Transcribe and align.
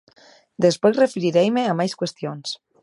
Despois 0.65 0.99
referireime 1.03 1.63
a 1.65 1.73
máis 1.79 1.93
cuestións. 1.99 2.47